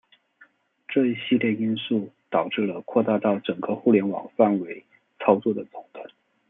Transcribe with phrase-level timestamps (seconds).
[0.87, 4.83] 这一系列因素导致了扩大到整个互联网范围
[5.19, 6.03] 操作的中断。